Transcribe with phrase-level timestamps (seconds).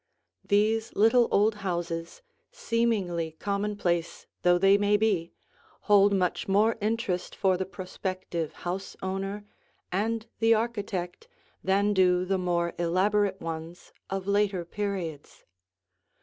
[0.43, 5.31] These little old houses, seemingly commonplace though they may be,
[5.81, 9.45] hold much more interest for the prospective house owner
[9.91, 11.27] and the architect
[11.63, 15.43] than do the more elaborate ones of later periods.